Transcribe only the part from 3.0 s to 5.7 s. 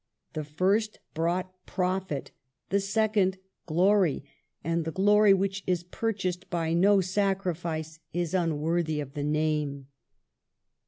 ond glory; and the glory which